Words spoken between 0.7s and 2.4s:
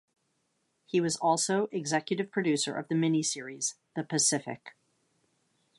He also was executive